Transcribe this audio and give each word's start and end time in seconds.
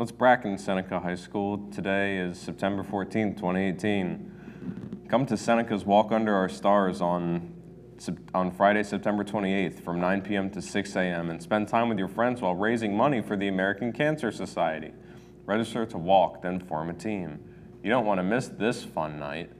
Let's 0.00 0.12
Bracken 0.12 0.56
Seneca 0.56 0.98
High 0.98 1.14
School. 1.14 1.68
Today 1.70 2.16
is 2.16 2.40
September 2.40 2.82
14th, 2.82 3.36
2018. 3.36 5.04
Come 5.10 5.26
to 5.26 5.36
Seneca's 5.36 5.84
Walk 5.84 6.10
Under 6.10 6.34
Our 6.34 6.48
Stars 6.48 7.02
on, 7.02 7.54
on 8.32 8.50
Friday, 8.50 8.82
September 8.82 9.24
28th 9.24 9.84
from 9.84 10.00
9 10.00 10.22
p.m. 10.22 10.48
to 10.52 10.62
6 10.62 10.96
a.m. 10.96 11.28
and 11.28 11.42
spend 11.42 11.68
time 11.68 11.90
with 11.90 11.98
your 11.98 12.08
friends 12.08 12.40
while 12.40 12.54
raising 12.54 12.96
money 12.96 13.20
for 13.20 13.36
the 13.36 13.48
American 13.48 13.92
Cancer 13.92 14.32
Society. 14.32 14.92
Register 15.44 15.84
to 15.84 15.98
walk, 15.98 16.40
then 16.40 16.60
form 16.60 16.88
a 16.88 16.94
team. 16.94 17.38
You 17.82 17.90
don't 17.90 18.06
want 18.06 18.20
to 18.20 18.24
miss 18.24 18.48
this 18.48 18.82
fun 18.82 19.18
night. 19.18 19.50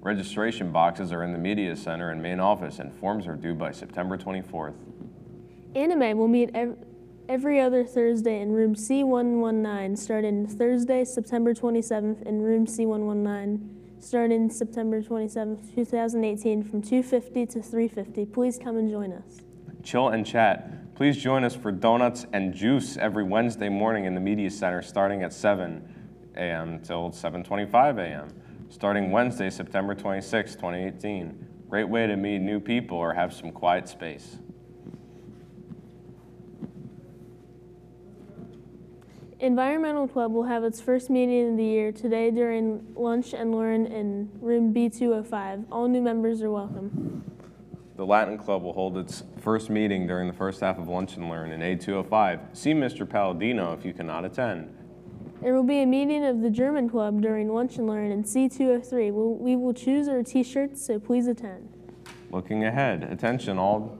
Registration 0.00 0.70
boxes 0.70 1.10
are 1.10 1.24
in 1.24 1.32
the 1.32 1.40
Media 1.40 1.74
Center 1.74 2.10
and 2.10 2.22
main 2.22 2.38
office, 2.38 2.78
and 2.78 2.94
forms 2.94 3.26
are 3.26 3.34
due 3.34 3.56
by 3.56 3.72
September 3.72 4.16
24th. 4.16 4.76
Anime 5.74 6.16
will 6.16 6.28
meet 6.28 6.54
every 7.28 7.60
other 7.60 7.84
Thursday 7.84 8.40
in 8.40 8.52
room 8.52 8.74
C119, 8.74 9.96
starting 9.98 10.46
Thursday, 10.46 11.04
September 11.04 11.52
27th, 11.52 12.22
in 12.22 12.40
room 12.40 12.66
C119, 12.66 13.68
starting 14.00 14.48
September 14.48 15.02
27th, 15.02 15.74
2018, 15.74 16.62
from 16.62 16.80
2:50 16.80 17.46
to 17.46 17.60
3:50. 17.60 18.24
Please 18.24 18.58
come 18.58 18.76
and 18.76 18.88
join 18.88 19.12
us. 19.12 19.42
Chill 19.82 20.08
and 20.08 20.24
chat. 20.24 20.94
Please 20.94 21.16
join 21.16 21.44
us 21.44 21.54
for 21.54 21.70
donuts 21.70 22.26
and 22.32 22.52
juice 22.52 22.96
every 22.96 23.22
Wednesday 23.22 23.68
morning 23.68 24.04
in 24.04 24.14
the 24.14 24.20
Media 24.20 24.50
Center, 24.50 24.82
starting 24.82 25.22
at 25.22 25.32
7 25.32 25.82
a.m. 26.36 26.80
till 26.80 27.10
7:25 27.10 27.98
a.m. 27.98 28.28
Starting 28.70 29.10
Wednesday, 29.10 29.50
September 29.50 29.94
26, 29.94 30.56
2018. 30.56 31.46
Great 31.68 31.88
way 31.88 32.06
to 32.06 32.16
meet 32.16 32.40
new 32.40 32.58
people 32.58 32.98
or 32.98 33.14
have 33.14 33.32
some 33.32 33.50
quiet 33.50 33.88
space. 33.88 34.38
Environmental 39.40 40.08
Club 40.08 40.32
will 40.32 40.44
have 40.44 40.64
its 40.64 40.80
first 40.80 41.10
meeting 41.10 41.50
of 41.50 41.56
the 41.56 41.64
year 41.64 41.92
today 41.92 42.32
during 42.32 42.84
lunch 42.96 43.34
and 43.34 43.54
learn 43.54 43.86
in 43.86 44.28
room 44.40 44.74
B205. 44.74 45.66
All 45.70 45.86
new 45.86 46.02
members 46.02 46.42
are 46.42 46.50
welcome. 46.50 47.22
The 47.94 48.04
Latin 48.04 48.36
Club 48.36 48.64
will 48.64 48.72
hold 48.72 48.98
its 48.98 49.22
first 49.38 49.70
meeting 49.70 50.08
during 50.08 50.26
the 50.26 50.34
first 50.34 50.60
half 50.60 50.76
of 50.76 50.88
Lunch 50.88 51.16
and 51.16 51.28
Learn 51.28 51.52
in 51.52 51.60
A205. 51.60 52.56
See 52.56 52.72
Mr. 52.72 53.08
Palladino 53.08 53.72
if 53.74 53.84
you 53.84 53.92
cannot 53.92 54.24
attend. 54.24 54.74
There 55.40 55.54
will 55.54 55.62
be 55.62 55.82
a 55.82 55.86
meeting 55.86 56.24
of 56.24 56.40
the 56.40 56.50
German 56.50 56.90
Club 56.90 57.22
during 57.22 57.52
Lunch 57.52 57.76
and 57.76 57.86
Learn 57.86 58.10
in 58.10 58.24
C203. 58.24 59.12
We'll, 59.12 59.34
we 59.34 59.54
will 59.54 59.72
choose 59.72 60.08
our 60.08 60.24
t-shirts, 60.24 60.84
so 60.84 60.98
please 60.98 61.28
attend. 61.28 61.68
Looking 62.32 62.64
ahead, 62.64 63.04
attention 63.04 63.56
all 63.56 63.98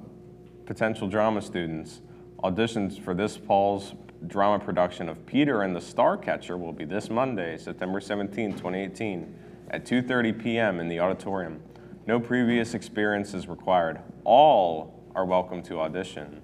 potential 0.66 1.06
drama 1.06 1.42
students. 1.42 2.00
Auditions 2.44 3.03
for 3.03 3.14
this 3.14 3.36
fall's 3.36 3.94
drama 4.28 4.64
production 4.64 5.08
of 5.08 5.27
Peter 5.27 5.62
and 5.62 5.75
the 5.75 5.81
Starcatcher 5.81 6.56
will 6.56 6.72
be 6.72 6.84
this 6.84 7.11
Monday, 7.11 7.58
September 7.58 8.00
17, 8.00 8.53
2018, 8.53 9.34
at 9.70 9.84
2.30 9.84 10.41
p.m. 10.41 10.78
in 10.78 10.86
the 10.86 11.00
auditorium. 11.00 11.61
No 12.06 12.20
previous 12.20 12.75
experience 12.75 13.34
is 13.34 13.48
required. 13.48 14.00
All 14.22 15.03
are 15.16 15.25
welcome 15.25 15.62
to 15.64 15.81
audition. 15.81 16.41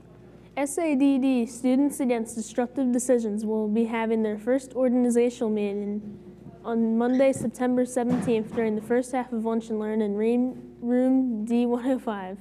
SADD, 0.56 1.48
Students 1.48 2.00
Against 2.00 2.34
Destructive 2.34 2.90
Decisions, 2.90 3.44
will 3.44 3.68
be 3.68 3.84
having 3.84 4.24
their 4.24 4.38
first 4.38 4.74
organizational 4.74 5.50
meeting 5.50 6.18
on 6.64 6.98
Monday, 6.98 7.32
September 7.32 7.84
17th 7.84 8.52
during 8.52 8.74
the 8.74 8.82
first 8.82 9.12
half 9.12 9.32
of 9.32 9.44
Lunch 9.44 9.70
and 9.70 9.78
Learn 9.78 10.02
in 10.02 10.14
room 10.16 11.46
D105. 11.46 12.36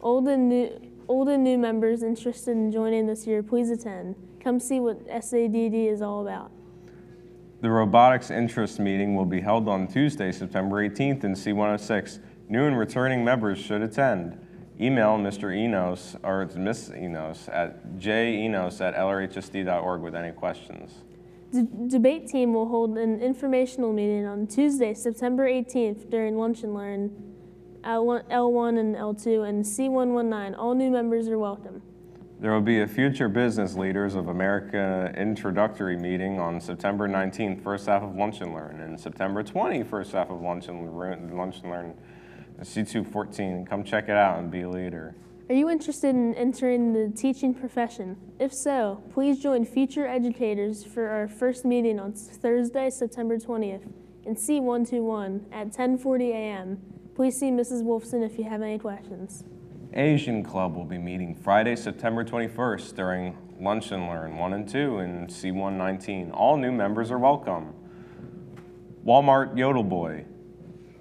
Old 0.00 0.26
and 0.26 0.48
new, 0.48 0.80
old 1.08 1.28
and 1.28 1.44
new 1.44 1.58
members 1.58 2.02
interested 2.02 2.52
in 2.52 2.70
joining 2.72 3.06
this 3.06 3.26
year, 3.26 3.42
please 3.42 3.70
attend. 3.70 4.16
Come 4.40 4.60
see 4.60 4.80
what 4.80 5.06
SADD 5.08 5.92
is 5.92 6.02
all 6.02 6.22
about. 6.26 6.50
The 7.60 7.70
robotics 7.70 8.30
interest 8.30 8.78
meeting 8.78 9.16
will 9.16 9.24
be 9.24 9.40
held 9.40 9.68
on 9.68 9.88
Tuesday, 9.88 10.30
September 10.30 10.88
18th 10.88 11.24
in 11.24 11.32
C106. 11.32 12.20
New 12.48 12.64
and 12.64 12.78
returning 12.78 13.24
members 13.24 13.58
should 13.58 13.82
attend. 13.82 14.38
Email 14.78 15.16
Mr. 15.18 15.56
Enos 15.56 16.16
or 16.22 16.48
Miss 16.54 16.90
Enos 16.90 17.48
at 17.48 17.96
jenos 17.96 18.80
at 18.80 18.94
lrhsd.org 18.94 20.00
with 20.02 20.14
any 20.14 20.32
questions. 20.32 21.02
The 21.52 21.66
debate 21.86 22.28
team 22.28 22.52
will 22.52 22.68
hold 22.68 22.98
an 22.98 23.20
informational 23.20 23.92
meeting 23.92 24.26
on 24.26 24.46
Tuesday, 24.46 24.92
September 24.92 25.48
18th 25.48 26.10
during 26.10 26.36
Lunch 26.36 26.62
and 26.62 26.74
Learn 26.74 27.35
L1 27.86 28.78
and 28.78 28.96
L2 28.96 29.48
and 29.48 29.64
C119. 29.64 30.58
All 30.58 30.74
new 30.74 30.90
members 30.90 31.28
are 31.28 31.38
welcome. 31.38 31.82
There 32.38 32.52
will 32.52 32.60
be 32.60 32.80
a 32.80 32.86
Future 32.86 33.28
Business 33.28 33.76
Leaders 33.76 34.14
of 34.14 34.28
America 34.28 35.12
introductory 35.16 35.96
meeting 35.96 36.38
on 36.38 36.60
September 36.60 37.08
19th, 37.08 37.62
first 37.62 37.86
half 37.86 38.02
of 38.02 38.14
Lunch 38.14 38.40
and 38.40 38.52
Learn, 38.52 38.80
and 38.80 39.00
September 39.00 39.42
20, 39.42 39.84
first 39.84 40.12
half 40.12 40.28
of 40.28 40.42
Lunch 40.42 40.68
and 40.68 40.94
Learn, 40.98 41.34
Lunch 41.36 41.60
and 41.62 41.70
Learn 41.70 41.94
C214. 42.60 43.66
Come 43.66 43.84
check 43.84 44.04
it 44.04 44.16
out 44.16 44.38
and 44.38 44.50
be 44.50 44.62
a 44.62 44.68
leader. 44.68 45.14
Are 45.48 45.54
you 45.54 45.70
interested 45.70 46.10
in 46.10 46.34
entering 46.34 46.92
the 46.92 47.08
teaching 47.16 47.54
profession? 47.54 48.16
If 48.40 48.52
so, 48.52 49.02
please 49.14 49.40
join 49.40 49.64
Future 49.64 50.06
Educators 50.06 50.82
for 50.82 51.06
our 51.06 51.28
first 51.28 51.64
meeting 51.64 52.00
on 52.00 52.12
Thursday, 52.12 52.90
September 52.90 53.38
20th 53.38 53.88
in 54.26 54.34
C121 54.34 55.44
at 55.52 55.72
10:40 55.72 56.30
a.m. 56.30 56.82
Please 57.16 57.40
see 57.40 57.50
Mrs. 57.50 57.82
Wolfson 57.82 58.22
if 58.22 58.36
you 58.36 58.44
have 58.44 58.60
any 58.60 58.78
questions. 58.78 59.42
Asian 59.94 60.42
Club 60.42 60.76
will 60.76 60.84
be 60.84 60.98
meeting 60.98 61.34
Friday, 61.34 61.74
September 61.74 62.22
21st 62.22 62.94
during 62.94 63.38
Lunch 63.58 63.90
and 63.90 64.06
Learn 64.06 64.36
1 64.36 64.52
and 64.52 64.68
2 64.68 64.98
in 64.98 65.26
C119. 65.26 66.30
All 66.34 66.58
new 66.58 66.70
members 66.70 67.10
are 67.10 67.18
welcome. 67.18 67.72
Walmart 69.02 69.56
Yodel 69.56 69.82
Boy. 69.82 70.26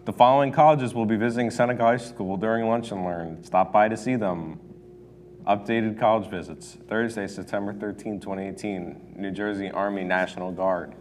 The 0.06 0.14
following 0.14 0.54
colleges 0.54 0.94
will 0.94 1.06
be 1.06 1.18
visiting 1.18 1.52
Seneca 1.52 1.84
High 1.84 1.98
School 1.98 2.38
during 2.38 2.70
Lunch 2.70 2.92
and 2.92 3.04
Learn. 3.04 3.44
Stop 3.44 3.74
by 3.74 3.90
to 3.90 3.98
see 3.98 4.16
them. 4.16 4.62
Updated 5.46 6.00
college 6.00 6.30
visits. 6.30 6.78
Thursday, 6.88 7.28
September 7.28 7.74
13, 7.74 8.22
2018, 8.22 9.16
New 9.18 9.32
Jersey 9.32 9.70
Army 9.70 10.06
National 10.06 10.54
Guard. 10.54 10.96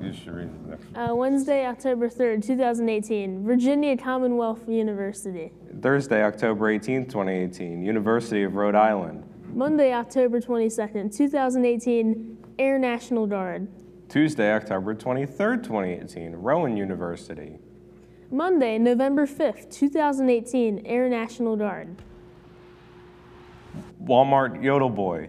You 0.00 0.12
should 0.12 0.34
read 0.34 0.50
the 0.64 0.70
next 0.70 0.86
Uh, 0.96 1.14
Wednesday, 1.14 1.66
October 1.66 2.08
3rd, 2.08 2.44
2018, 2.44 3.44
Virginia 3.44 3.96
Commonwealth 3.96 4.68
University. 4.68 5.52
Thursday, 5.80 6.22
October 6.22 6.66
18th, 6.72 7.08
2018, 7.08 7.82
University 7.82 8.42
of 8.42 8.54
Rhode 8.56 8.74
Island. 8.74 9.24
Monday, 9.54 9.92
October 9.92 10.40
22nd, 10.40 11.14
2018, 11.14 12.38
Air 12.58 12.78
National 12.78 13.26
Guard. 13.26 13.68
Tuesday, 14.08 14.52
October 14.52 14.94
23rd, 14.94 15.62
2018, 15.62 16.32
Rowan 16.32 16.76
University. 16.76 17.58
Monday, 18.30 18.78
November 18.78 19.26
5th, 19.26 19.70
2018, 19.70 20.82
Air 20.86 21.08
National 21.08 21.56
Guard. 21.56 21.96
Walmart 24.02 24.62
Yodel 24.62 24.90
Boy. 24.90 25.28